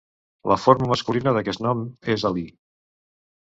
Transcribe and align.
La 0.51 0.57
forma 0.63 0.87
masculina 0.93 1.35
d'aquest 1.39 1.63
nom 1.67 1.87
és 2.17 2.29
Alí. 2.33 2.49